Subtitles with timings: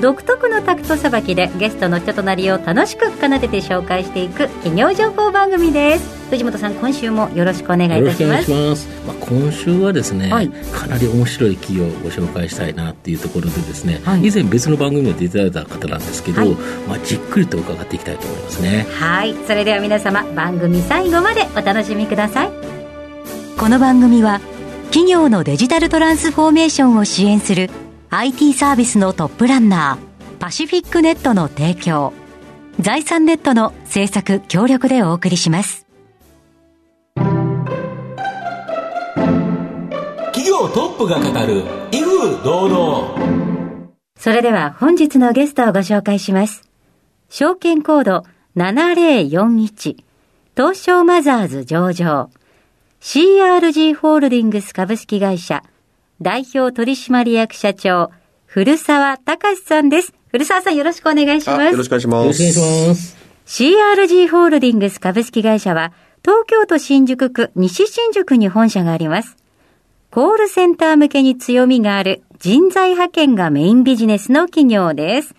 [0.00, 6.28] 独特のタクトさばきでゲストの人となりを楽しく奏でて紹介していく企業情報番組です。
[6.28, 8.50] 藤本さん今週もよろしくお願いいたします。
[8.50, 8.88] ます。
[9.06, 16.50] まあ、今週はですね、はい、かなり面白い企業をご紹介したいなっていうところでですね、はい、以前別の番組で出ていただいた方なんですけど、はい、
[16.86, 18.86] まあ、じっくりと伺っていきたいと思いますね。
[18.90, 19.34] はい。
[19.46, 22.50] それでは皆様番組最後までお楽しみください。
[23.58, 24.40] この番組は
[24.90, 27.70] 企業のデジタルトランスフォーメーションを支援する
[28.10, 32.12] IT サービスのトップランナーパシフィックネットの提供
[32.78, 35.86] 財産ネットの制作協力でお送りします。
[40.32, 43.90] 企業トップが語る威風堂々。
[44.18, 46.68] それでは本日のゲストをご紹介します。
[47.28, 48.24] 証券コード
[48.56, 49.96] 7041
[50.56, 52.30] 東証マザーズ上場。
[53.00, 55.64] CRG ホールディングス株式会社
[56.20, 58.10] 代表取締役社長
[58.46, 60.14] 古澤隆さんです。
[60.28, 61.64] 古澤さんよろしくお願いします。
[61.72, 62.24] よろしくお願いします。
[62.24, 63.16] よろしくお願いします。
[63.46, 69.36] CRG ホールディングス株式会社は東京都新宿区西新宿に本社があります。
[70.10, 75.34] コールセンター向けに強みがある人材派遣がメインビジネスの企業です。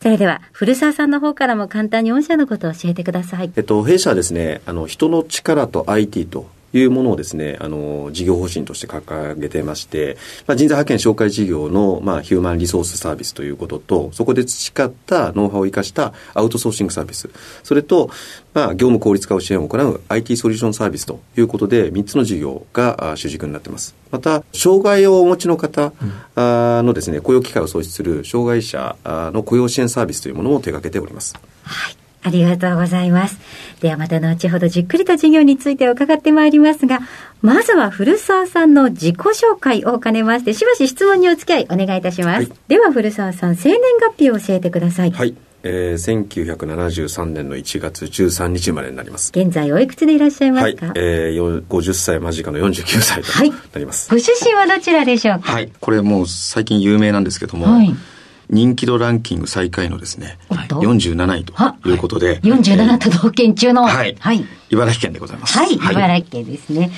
[0.00, 3.52] それでは、古澤さんの方からも簡単に御社のことを教えてください。
[3.56, 10.16] えっと、弊社はですね、あの、人の力と IT というものをですね、あの、事業方針として掲げてまして、
[10.46, 17.30] まあ、人材派遣紹介事業の、まあ、ヒューマンリソースサービスということと、そこで培ったノウハウを生かしたアウトソーシングサービス、
[17.62, 18.10] それと、
[18.52, 23.94] まあ、業務効率化を支援を行う IT ソリューションサービスということで、3つの事業が主軸になっています。
[24.10, 25.92] また、障害をお持ちの方
[26.36, 31.34] のですね、雇用機会を創出する障害者の雇用支援サービスというものを手掛けております。
[31.62, 31.97] はい。
[32.22, 33.38] ありがとうございます。
[33.80, 37.00] ではまた後ほどじっくりと事業について伺ってまいりますが、
[37.42, 42.48] まずは古澤さんの自己紹介を兼ねまして、しばし質問にお付き合いお願いいたします。
[42.48, 45.12] はい、では古澤さん、生年月日を教えてください。
[45.12, 45.34] はい。
[45.64, 49.32] えー、1973年の1月13日までになります。
[49.34, 54.20] 現在おいくつでいらっしゃいますか、はい、えー、50歳間近の49歳となります、はい。
[54.20, 55.52] ご出身はどちらでしょうか？
[55.52, 55.72] はい。
[55.80, 57.94] これもう最近有名なんですけども、はい
[58.50, 62.40] 人気度ランキング最下位のですね、47位ということで。
[62.40, 64.16] 47都道府県中の、はい。
[64.18, 64.44] はい。
[64.70, 65.58] 茨城県でございます。
[65.58, 65.74] はい。
[65.74, 66.90] 茨城県ですね。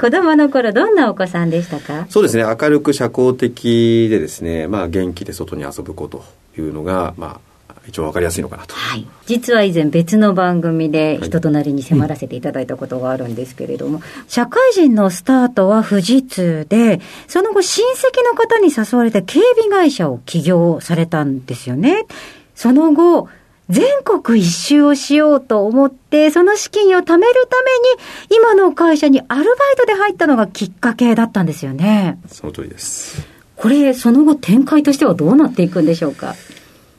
[0.00, 2.06] 子供の頃、どんなお子さんでしたか？
[2.08, 2.44] そうですね。
[2.44, 6.24] 明るく社交的でですね、まあ元気で外に遊ぶ子と
[6.56, 7.40] いうのが、まあ、
[7.88, 22.06] 一応わかりやすいのかなと、はい、実は以前別の番組で人となりに迫らせていただいたことがあるんですけれども、はいうん、社会人のスタートは富士通でその後親戚の方に誘われて警備会社を起業されたんですよね。
[22.54, 23.28] その後
[23.68, 32.18] 全国一周をしようと思って、その資金を貯めるために、今の会社にアルバイトで入ったのがきっかけだったんですよね。
[32.26, 33.26] その通りです。
[33.56, 36.34] これ、その後展開としてはどうなっていくんでしょうか？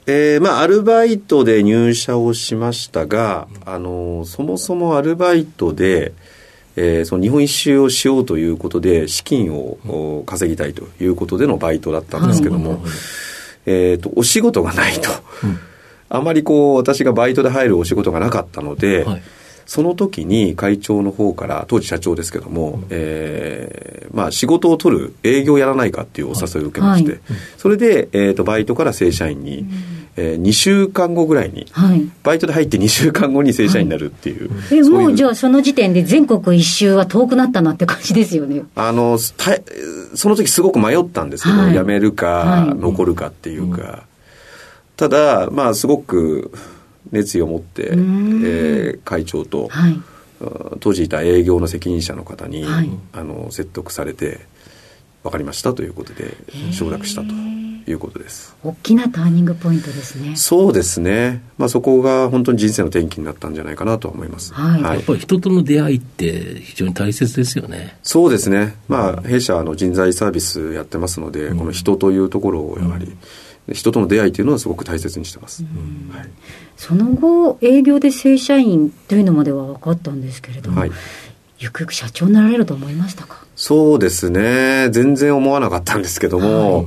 [0.06, 6.12] えー、まあ、アルバイトで入社をしましたが、あの、そもそもアルバイトで、
[6.76, 12.84] えー、その日本一周をしようということで、資金を稼ぎたいということでのバイトだったんですけども、
[13.64, 15.10] えっ、と、お仕事がないと。
[16.10, 19.22] あまりこう、私がバイトで入るお仕事がなかったので、はい
[19.66, 27.20] その時に会長の方から、当時社長ですけども、うん、えー、まあ仕事を取る営業やらないかっていうお誘いを受けまして、はい、
[27.56, 29.68] それで、えっ、ー、と、バイトから正社員に、うん、
[30.16, 34.50] えー、2週間後ぐらいに、はい、バイトで入って2週間後に正社員になるっていう。
[34.50, 38.62] はい、え、もうじゃあその時点で全国一周は遠くなったなって感じですよね。
[38.74, 39.58] あの、た
[40.14, 43.98] その時すごく迷ったんですけど、はい、辞めるか、残るかっていうか、うん、
[44.96, 46.52] ただ、まあすごく、
[47.14, 50.02] 熱意を持って、えー、会長と、はい、
[50.80, 54.40] 当時いた営業の責任者の方に、はい、あの説得されて
[55.22, 56.36] 分かりましたということで
[56.72, 58.54] 承諾したということです。
[58.64, 60.36] 大きなターニングポイントですね。
[60.36, 67.96] そうですね、まあ、そこが本当に人生の転機になったんじゃないかなと思います、はい、はい、やっぱり人との出会いって非常に大切ですよね。
[68.02, 68.76] そうですね。
[68.88, 73.18] まあ弊社の人材サービスやってますので、うん、この人というところをやはり、うん
[73.72, 75.64] 人との出会いというのはすごく大切にしてます、
[76.12, 76.28] はい、
[76.76, 80.90] その後営業で正社員というのまでは分かったんですけれども、はい、
[81.58, 83.42] ゆくゆく社長になられると思いましたか？
[83.56, 84.88] そうですね。
[84.90, 86.86] 全然思わなかったんですけども、はい、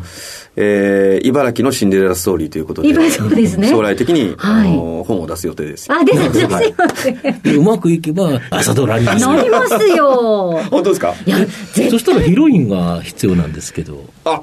[0.57, 4.69] えー、茨城のシンデレラストーリーということで、そうですね、将来的に、はい。
[4.69, 5.91] あの本を出す予定です。
[5.91, 6.75] あ、ですですよはい
[7.23, 7.39] ね。
[7.41, 10.59] でうまくいけば朝ドラになりますよ。
[10.69, 11.15] 本当ですか？
[11.25, 11.38] いや、
[11.73, 14.03] 絶そしたらヒロインが必要なんですけど。
[14.25, 14.41] あ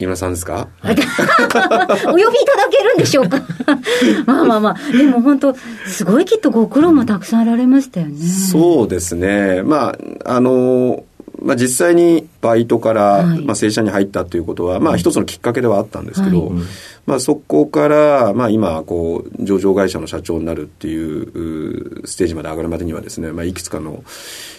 [0.00, 0.68] 井村さんですか？
[0.84, 3.40] お呼びいただけるんでしょうか？
[4.26, 5.54] まあまあまあ、でも本当、
[5.86, 8.16] すごいきっとご苦労もたくさんあられましたよね。
[8.26, 9.62] そうですね。
[9.62, 11.02] まあ、あの、
[11.40, 13.44] まあ、実際にバイトから、はい。
[13.44, 16.58] まあ、正社に入ったということは、まあ、一つのきっかけではあったんですけど、はい。
[17.06, 24.04] まあ、そこから、まあ、今、こう、上場会社の社長になるっていううステージまで上がるまでにはですね、まあ、いくつかの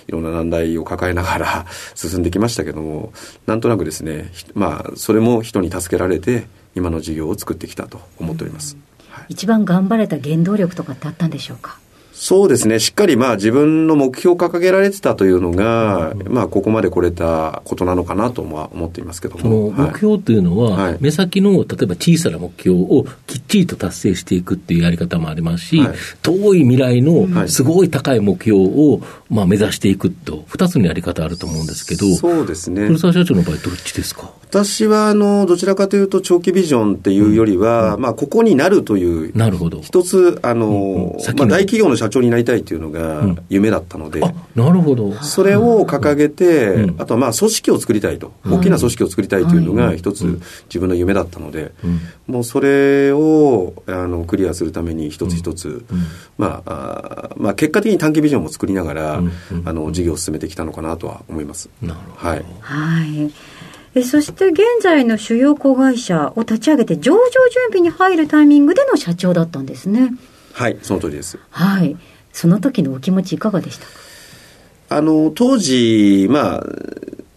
[0.08, 1.66] いろんな難題を抱えながら
[1.96, 3.12] 進んできましたけども、
[3.46, 8.78] なんとなくですね、ひまあ、それも人に助けられて、今の事業を作ってきたと思っております。
[9.10, 9.26] はい。
[9.30, 11.78] 一番頑張れた原動力とかってあったんでしょうか？
[12.22, 12.80] そうですね。
[12.80, 19.72] しっかりまあ自分の目標を掲げられてたというのが、まあここまで来れたことなのかなとは思っていますけども。
[19.72, 29.00] 目標というのは、はい目先の例えば小さな目標をきっちりと達成していくっていうやり方もありますし、はい遠い未来のいすごい高い目標を、
[29.30, 33.00] まあ、目指していくと、二つのやり方あると思うんですけど、そうですね古。
[33.00, 34.30] 澤社長の場合、どっちですか？
[34.50, 39.80] 私はあの、どちらかというと長期ビジョンっていうよりは、まあここになるという、なるほど。
[39.82, 43.38] 一つ、あのうんうん、先まあの大企業の社長になりたいというのがん。
[43.50, 45.14] 夢だったので、あ、なるほど。
[45.22, 46.96] それを掲げて、うん。
[47.00, 51.72] あとはまあ組織を作りたいと、大きな組織を作りたいというのが一つ自分の夢だったので、
[52.26, 55.86] もうそれをあのクリアするために一つ一つ、
[56.40, 59.32] まあ、まあ結果的に短期ビジョンも作りながら、うん。
[59.66, 61.70] あの事業を進めてきたのかなとは思います。
[61.84, 62.30] なるほど。
[62.30, 62.46] はい。
[62.62, 63.32] はい。
[64.00, 67.30] えそして現在の主要子会社を立ち上げて上場準
[67.72, 70.12] 備に入るタイミングでの社長だったんですね。
[70.54, 71.40] はい、その通りです。
[71.50, 71.98] はい。
[72.34, 73.86] その時のお気持ちいかがでした？
[73.86, 73.92] か
[74.90, 76.64] あの、当時、まあ、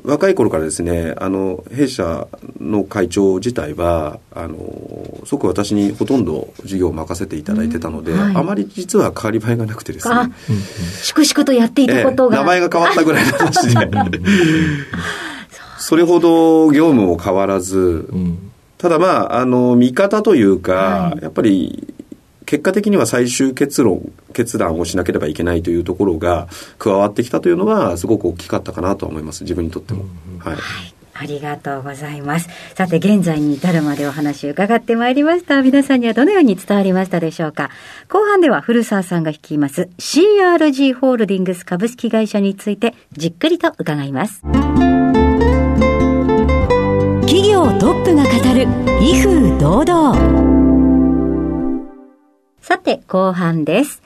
[0.05, 2.27] 若い頃からですね、あの、弊社
[2.61, 4.57] の会長自体は、あの、
[5.25, 10.15] すごく私にほとんど事業を任せていただいてたので、うんはいあまり実は変わり映えがなくてですね。
[10.15, 10.31] あ、
[11.03, 12.37] 粛々とやっていたことが。
[12.37, 13.77] ええ名前が変わったぐらいの話で。
[15.83, 18.53] それほど業務も変わらず、うん。
[18.79, 21.93] ただまあ、あの、見方というか、はいやっぱり、
[22.47, 26.47] 結果的には最終結論、決断をしなければいけないというところが
[26.79, 29.43] 加わってきたというのは、すごく大きかったかなとは思います。
[29.43, 30.05] 自分にとっても。
[30.39, 30.55] はい。
[30.55, 30.95] はい。
[31.15, 32.49] ありがとうございます。
[32.75, 35.63] さて、現在に至るまでお話を伺ってまいりました。
[35.63, 37.71] 皆さんにはどのように伝わりましたでしょうか
[38.09, 44.43] 後半では古澤さんが率います CRG ホールディングス株式会社についてじっくりと伺います。
[47.79, 48.67] トップが語る
[49.01, 50.53] 威風堂々
[52.61, 54.03] さて、後半です。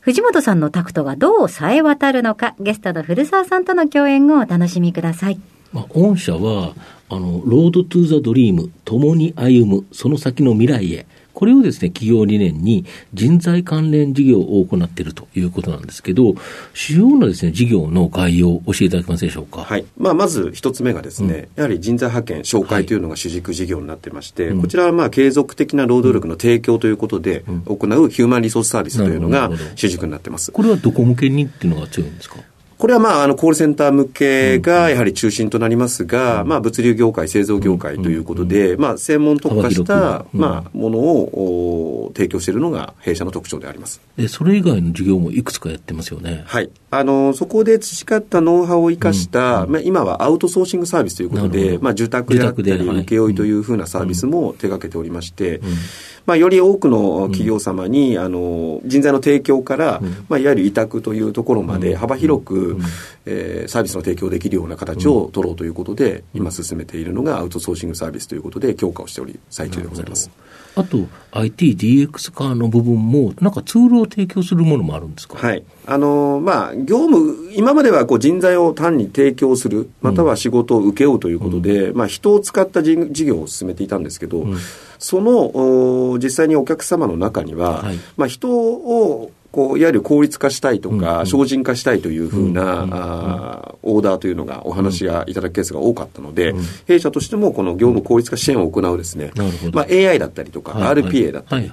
[0.00, 5.40] 藤本さんのタクトがどう冴え渡るのか、ゲストの古澤さんとの共演をお楽しみください。
[5.72, 6.74] まあ、御社は、
[7.08, 11.06] あの、 Road to the Dream、共に歩む、その先の未来へ。
[11.32, 12.84] これをですね、企業理念に
[13.14, 16.34] 人材関連事業を行っているということなんですけど、
[16.74, 19.62] 主要なですね、事業の概要を教えていただけますでしょうか？
[19.62, 19.84] はい。
[19.96, 27.76] まあ、まず一つ目がですね、やはり人材派遣、紹介というのが主軸事業になってまして、うんこちらはまあ、継続的な労働力の提供ということで、行う
[28.10, 30.52] ヒューマンリソースサービスというのが主軸になってます。
[30.52, 32.36] これはどこ向けにっていうのが強いんですか？
[32.80, 44.00] これはまあ、あの、コールセンター向けがやはり中心となりますが、まあ、物流業界、製造業界ということで、まあ、専門特化し幅たまあ、ものをお提供しているのが弊社の特徴であります。
[44.16, 46.42] で、それ以外の事業もいくつかやってますよね。
[46.46, 46.70] はい。
[46.90, 52.70] あの、そこで培ったノウハウを生かした、まあ、今はアウトソーシングサービスということで、まあ、住宅であったり、
[53.04, 55.60] 請負というふうなサービスも手掛けておりまして、
[56.26, 62.76] まあ、より多くの企業様に、あの、人材の提供から、まあ、いわゆる委託というところまで幅広く、
[63.26, 70.30] えーサービスの提供できるような形を取ろうということで、今進めているのがアウトソーシングサービスということで強化をしており、最中でございます。
[70.76, 70.98] あと、
[71.32, 75.36] IT、DX 化の部分も、なんかツールを提供するものもあるんですか？
[75.36, 75.62] はい。
[75.86, 84.46] あのまあ、業務、今まではこう人材を単に提供する、または仕事を請け負うということで、まあ、人を使った事事業を進めていたんですけど、
[85.00, 87.98] その、お実際にお客様の中には、はい。
[88.16, 96.54] まあ、人を、こう、いわゆる効率化したいとか、精進化したいというふうな、オーダーというのがお話がいただくケースが多かったので、
[96.86, 99.32] 弊社としてもこの業務効率化支援を行うですね、
[99.72, 101.70] まあ、AI だったりとか、RPA だったり、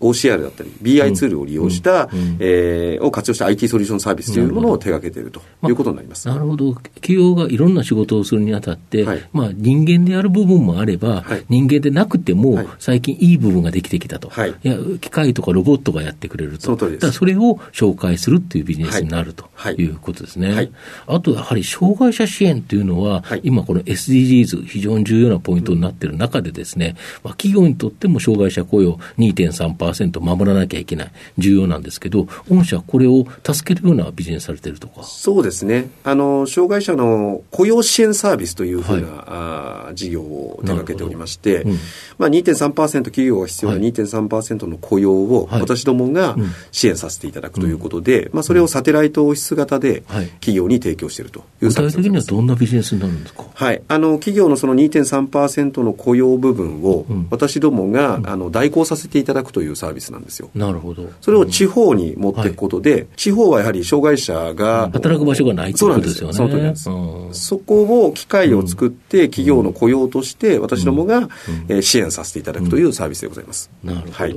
[0.00, 6.28] OCR だったり、BI ツールを利用した、うんえーを活用した IT ソリューションサービスというものを手掛けているということになります。
[6.28, 6.74] なるほど。
[6.74, 9.28] 企業がいろんな仕事をするにあたって、はい。
[9.32, 11.44] まあ人間でやる部分もあれば、はい。
[11.48, 12.68] 人間でなくても、はい。
[12.78, 14.28] 最近いい部分ができてきたと。
[14.28, 14.54] はい。
[14.62, 16.64] や、機械とかロボットがやってくれると。
[16.64, 19.74] その通りですそれを紹介するっていうビジネスになるとはい。
[19.76, 19.86] い。
[19.88, 20.52] うことですね。
[20.52, 20.70] はい。
[21.06, 23.40] あと、やはり障害者支援っていうのは、はい。
[23.42, 26.94] 今この SDGs 非常に重要なポイントになっている中でですね、
[27.24, 35.02] まあ、企業にとっても障害者雇用2.3%守らなきゃいけない、重要なんですけど、御社はこれを助けるようなビジネスされてるとか。
[35.04, 35.88] そうですね。
[36.04, 41.78] あの、障害者の雇用支援サービスというふうな、あー事業を手掛けておりまして、うん。
[42.18, 45.60] まあ2.3%企業が必要なはい2.3%の雇用をはい。
[45.60, 46.50] 私どもがうん。
[46.72, 52.42] 支援させていただくということで、まあそれをサテライトオフィス型ではい企業に提供しているという具サービ体的にはスでございます。
[52.42, 53.44] どんなビジネスになるんですか？
[53.54, 53.82] はい。
[53.88, 60.50] あの、企業のその2.3%の雇用部分をうん私どもが、あの代行させていただくというサービスなんですよ。
[60.54, 61.08] なるほど。
[61.20, 66.38] それを地方に持っていくことで、地方はやはり障害者が、働く場所がないってそうことですよね。
[66.38, 66.48] なんですよ。
[66.48, 66.90] その通りなんです。
[66.90, 66.92] う
[67.30, 71.28] んそこを機会を作って、企業の雇用として、私どもが、
[71.68, 73.70] えー支援させていただくというサービスでございます。
[73.84, 74.12] なるほど。
[74.12, 74.36] はい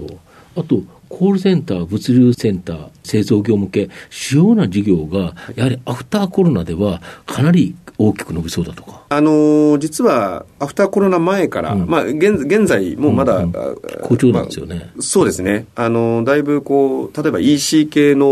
[0.56, 9.04] あと、コールセンター、物流センター、製造業向け、主要な事業が、やはりアフターコロナではかなり大きく伸びそうだとか。
[9.10, 11.88] あのー実は、アフターコロナ前から、うん。
[11.88, 13.56] まあ、現現在もまだ、うんうん。
[13.56, 14.76] あ好調なんですよね。
[14.76, 15.66] まあそうですね。
[15.76, 18.28] あのーだいぶこう、例えば EC 系の、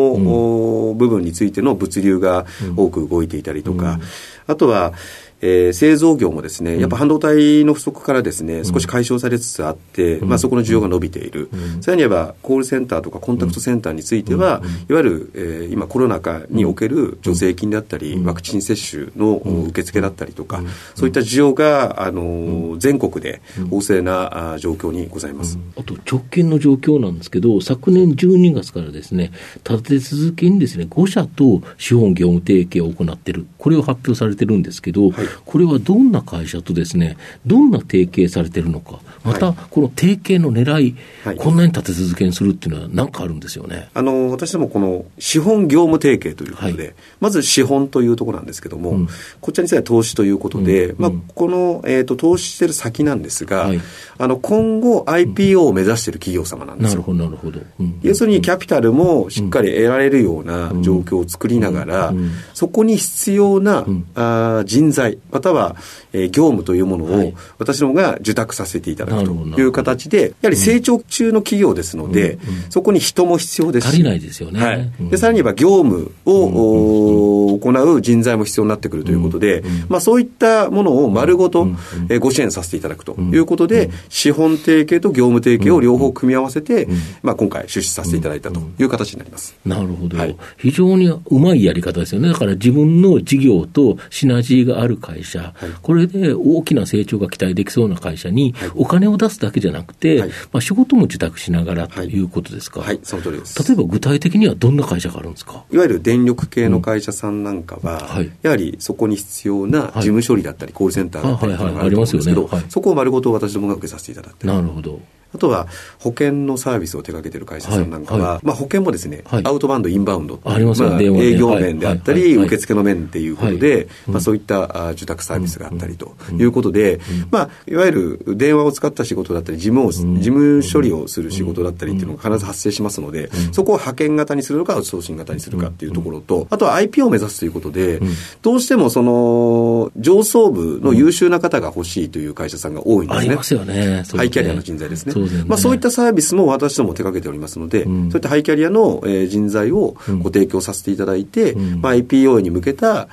[0.89, 2.45] お部分についての物流が
[2.75, 3.99] 多く動いていたりとか、
[4.45, 4.93] あとは、
[5.41, 11.49] えー製造業もですね、やっぱ半導体の不足からですね、少し解消されつつあって、まあそこの需要が伸びている。
[11.81, 19.37] さらに言えば、コールセンターとかコンタクトセンターについては、いわゆる、えー今コロナ禍における助成金だったり、ワクチン接種の
[19.69, 20.63] 受付だったりとか、
[20.95, 25.59] そういった需要が、あのー全国で旺盛なあー状況にございます。
[25.77, 29.31] あと直近の状況なんですけど、昨年12月からですね、
[29.69, 41.35] 立て続けにですね、5社と資本業務提携を行っている、これを発表されてるんですけど、はいこれはどんな会社とですね、どんな提携されてるのか、また、この提携の狙い、はい。
[41.35, 43.89] こんなに立て続けにするっていうのは何かあるんですよね。
[43.93, 46.95] あの私どもこの資本業務提携ということで、はい。
[47.19, 49.07] まず資本というところなんですけども、うん。
[49.41, 51.15] こちらについては投資ということで、まあうん。
[51.15, 53.81] うん、この、えー、と投資してる先なんですが、はい。
[54.19, 56.97] あの今後 IPO を目指している企業様なんですよ。
[56.97, 57.59] なるほど、なるほど。
[57.79, 57.99] うん。
[58.01, 62.13] 要するにキャピタルもしっかり得られるような状況を作りながら、
[62.53, 64.05] そこに必要な、ん。
[64.15, 65.75] あー人材、または、
[66.13, 67.33] えー業務というものを、はい。
[67.57, 72.37] 私どもが受託させていただくという形で、やはり成長中の企業ですので、
[72.69, 73.87] そこに人も必要です。
[73.87, 74.63] し足りないですよね。
[74.63, 74.91] はい。
[74.99, 75.09] うん。
[75.09, 81.67] でさらに言えば業務を、お行う人材も必要になってくるということで、まあ、そういったものを丸ごと、
[82.09, 86.87] えーご支援させていただくということで、資本提携と業務提携を両方組み合わせて、
[87.21, 89.55] まあ、今回出資させていただいたという形になります。
[89.65, 90.35] なるほど、はい。
[90.57, 92.29] 非常にうまいやり方ですよね。
[92.29, 100.29] だから自分の事業とシナジーがある会社、これで大きな成長が期待できそうな会社にお金を出すだけじゃなくて、はい。
[100.51, 102.81] まあ、仕事も受託しながらということですか？
[102.81, 103.63] はい、その通りです。
[103.63, 105.63] 例えば具体的にはどんな会社があるんですか？
[105.71, 108.31] いわゆる電力系の会社さんなんかは、はい。
[108.41, 114.99] やはりそこに必要な事務処理だったり、コールセンターだったりありますよねはい、そこを丸ごと私どもが受けさせていただいて、なるほど。
[115.37, 115.67] あとは
[115.99, 118.45] 保険のサービスを手掛けている会社さんなんかは、はいはい。
[118.47, 119.45] まあ、保険もですね、はい。
[119.45, 127.91] アウトバウンド、インバウンドありまあ営業面であったり、受付の面っていうことで、まあ、そういったあ受託サービスがあったりということで、まあ、いわゆ
[128.25, 138.01] る電話を使った仕事だったり、事務を、事務処理をする仕事だったりっていうのが必ず発生しますので、そこを派遣型にするのか、アウトソーシング型にするかっていうところと、あとは IP を目指すということで、
[138.41, 139.56] どうしてもその、
[139.97, 143.27] 上層部の優秀な方が欲しいという会社さんが多いんですね。
[143.27, 144.03] ありますよね。
[144.15, 145.13] ハイキャリアの人材ですね。
[145.13, 148.11] そうまあ、そういったサービスも私ども手掛けておりますので、ん。
[148.11, 151.81] そういったハイキャリアの、えー人材をご提供させていただいて、ん。
[151.81, 153.09] まあ、IPO に向けた、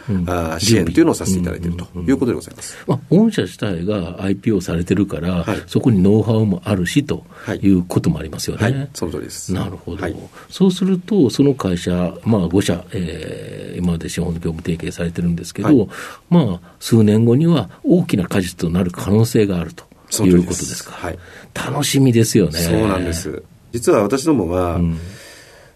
[0.59, 2.77] 支援というのをさせていただいているということでございます。
[2.87, 5.63] まあ、御社自体が IPO されてるから、はい。
[5.67, 7.59] そこにノウハウもあるしとはい。
[7.59, 8.63] いうこともありますよね。
[8.63, 9.53] はい、その通りです。
[9.53, 10.17] なるほど、はい。
[10.49, 15.89] そうすると、その会社、まあ、5社、えー今まで資本業務提携されてるんですけど、はい。
[16.31, 19.85] まあ、数年後には大きな果実となる可能性があると
[20.25, 20.93] いうことですか。
[20.93, 21.19] はい。
[21.55, 22.59] 楽しみですよね。
[22.59, 23.13] そうなんで。
[23.13, 23.43] す。
[23.73, 24.99] 実は私どもは、ん。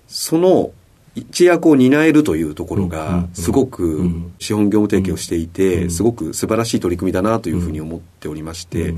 [0.07, 0.71] その
[1.15, 2.89] 一役を担えるというところうん。
[2.89, 8.95] が、すごく資本業務提携をしていて、すごく素晴らしい取り組みだなというふうに思っておりまして、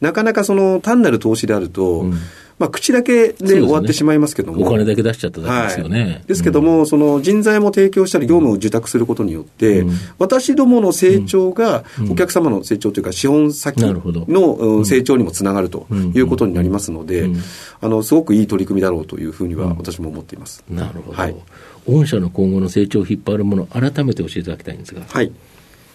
[0.00, 2.14] なかなかその単なる投資であると、ん
[2.62, 6.00] まあ、口だけで終わってしまいますけども、お金だけ出しちゃっただけですよね。
[6.00, 9.94] はい、ですけども、その人材も提供したり、業務を受託することによって、うん。
[10.20, 17.36] 私どもの成長が、お客様の成長というか、資本先のうん成長にもつながるということになりますのでうん、
[17.80, 20.62] あのすごくいい取り組みだろうというふうには私も思っています。
[20.70, 21.16] なるほど。
[21.16, 21.34] はい。
[21.88, 25.02] 御社の今後の成長を引っ張るもの、改めて教えていただきたいんですが。
[25.08, 25.32] はい。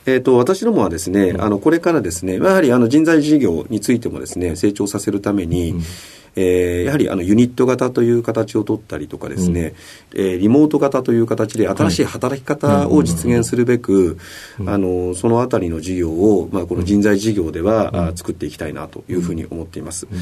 [0.07, 5.75] えー、と私どもはですね、あのこれからですね、やはりあの人材事業についてもですね、成長させるために、
[6.39, 9.73] えー、やはりあのユニット型という形を取ったりとかですね、
[10.13, 14.17] うん、えー、リモート型という形で新しい働き方を実現するべく、
[14.59, 20.07] はい、あのそのあたりの事業を、まあ、この人材事業では、うん、作っていきたいなというふうに思っています。
[20.09, 20.19] うん。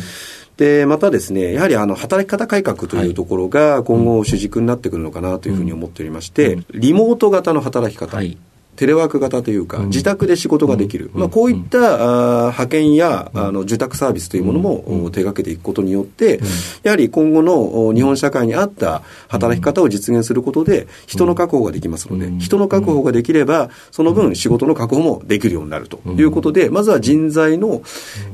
[0.56, 8.16] で、またですね、やはりあの、働き方改革というところが今後主軸になってくるのかなというふうに思っておりまして、リモート型の働き方。
[8.16, 8.38] はい
[8.76, 16.40] テレワーク型というか、自宅で仕事ができる、まあ、こういったあ派遣やあの受託サービスというものも手掛けていくことによって、
[16.84, 26.00] やはり今後の日本社会に合った働き方を実現することで、人の確保ができますので、人の確保ができれば、その分仕事の確保もできるようになると。
[26.18, 27.82] いうことで、まずは人材の、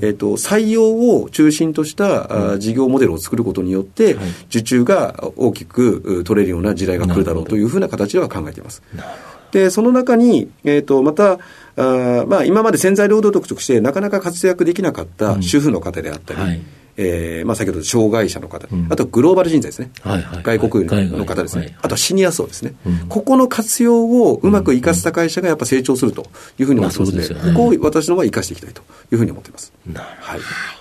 [0.01, 0.83] えー、と採用
[1.21, 4.17] を中心とした事業モデルを作ることによって、
[4.50, 8.81] 受注が大きく取れるような時代が来るだろうというふうな形では考えています。
[8.95, 11.39] なるほどで、その中に、えっ、ー、と、また、
[11.77, 16.62] あまあ、今まで潜在労働力としてなかなか活躍できなかった主婦の方であったり、うんはい、
[16.98, 26.24] えー、まあ、先ほど障害者の方、うん、あとグローバル人材ですね、はいはい、外国の方ですね、はい、あとはシニア層ですね、うん、ここの活用をうまく生かした会社がやっぱ成長すると
[26.60, 28.81] いうふうに思ってますので、まあでね、ここを私の場合生かしていきたいと
[29.12, 29.74] いうふうに思っています。
[29.93, 30.81] はい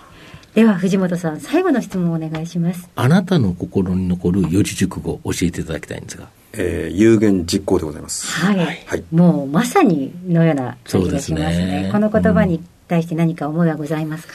[0.54, 8.26] では藤本さん最後の質問をお願いしますあなたの心に残る四字熟語教えていただきたいんですがえー、有言実行でございます。
[8.26, 8.58] はい。
[8.58, 11.54] はい、もうまさにのような感じがしますね。
[11.54, 14.34] すねこの言葉に対して何か思いはございますか、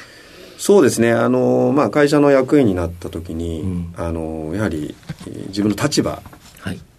[0.54, 1.12] うん、そうですね。
[1.12, 4.96] あの、まあ、会社の役員になった時に、うん、あの、やはり
[5.48, 6.22] 自分の立場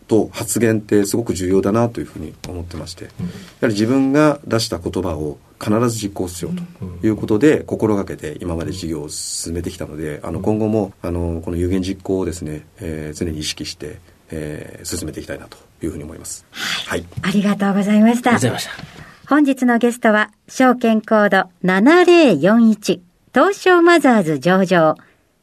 [0.09, 3.33] と発言ってすごく重要だなというふうに思ってまして、うん、や
[3.63, 13.99] はり自分が出した言葉を必ず実行しようということで心がけて今まで事業を進めてきたので、あの今後もあのこの有言実行をですね、えー、常に意識して
[14.31, 16.47] えー、進めていきたいなというふうに思います。
[16.53, 17.01] はい。
[17.01, 18.31] はい、ありがとうございました。
[18.31, 19.27] ありがとうございました。
[19.29, 23.01] 本日のゲストは、証券コード7041、
[23.35, 24.97] 東証マザーズ上場、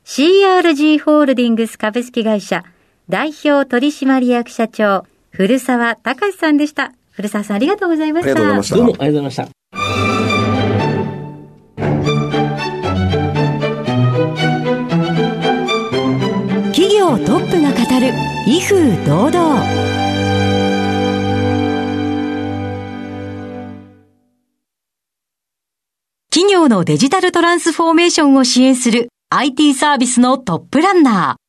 [0.06, 2.64] CRG ホールディングス株式会社、
[3.10, 6.94] 代表取締役社長、古澤隆さんでした。
[7.12, 8.32] 古澤さんありがとうございました。
[8.32, 8.76] ありがとうございました。
[8.76, 9.64] どうもありがとうございました。
[17.04, 18.14] 業トップが語る
[18.48, 19.64] 威風堂々
[26.30, 31.43] 企業のデジタルトランスフォーメーションを支援する IT サービスのトップランナー。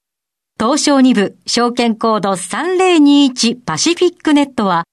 [0.57, 4.85] 東証2部証券コード3021パシフィックネットは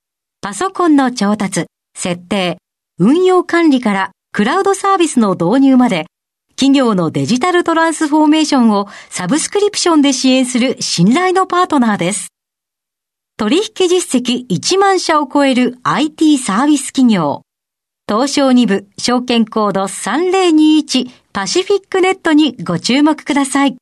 [0.41, 2.57] パソコンの調達、設定、
[2.97, 6.07] 運用管理からクラウドサービスの導入まで
[6.55, 12.29] 企業のデジタルトランスフォーメーションをサブスクリプションで支援する信頼のパートナーです。
[13.37, 17.43] 取引実績1万社を超える IT サービス企業。
[18.09, 23.77] 東証2部証券コード3021パシフィックネットにご注目ください。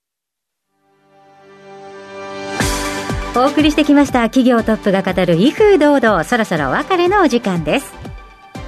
[3.35, 7.99] お送りしてきました企業トップが語る威風堂々そろそろお別れのお時間です。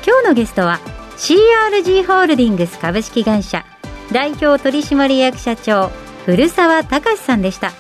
[0.06, 0.80] 今日のゲストは
[1.18, 3.64] CRG ホールディングス株式会社
[4.12, 5.90] 代表取締役社長
[6.26, 7.72] 古澤隆さんでした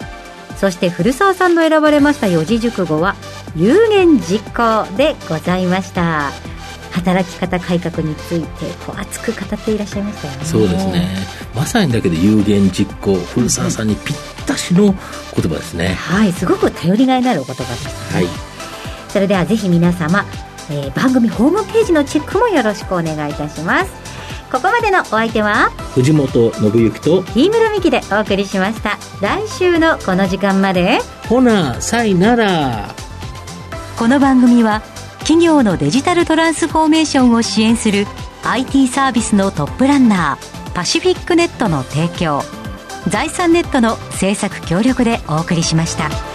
[0.58, 3.15] そして古澤さんの選ばれました四字熟語は
[3.56, 6.30] 有言実行でございました
[6.91, 10.45] 働き方改革についてこう熱く語っていらっしゃいましたよね。
[10.45, 11.08] そうですね。
[11.56, 18.27] まさにだけど有言実行古澤さんにぴったしの言葉ですね、はいすごく頼りがいのあるお言葉です、ね、はい。
[19.10, 20.25] それではぜひ皆様、
[20.69, 23.91] えー、番組ホームページのチェックもよろしくお願いいたします。
[24.51, 28.97] ここまでのお相手は藤本信之と飯村美希でお送りしました。
[29.21, 30.99] 来週のこの時間まで。
[31.30, 32.93] ほなさいなら。
[33.97, 34.82] この番組は
[35.22, 38.06] 企業のデジタルトランスフォーメーションを支援する
[38.44, 42.42] IT サービスのトップランナーパシフィックネットの提供
[43.08, 46.31] 財産ネットの制作協力でお送りしました。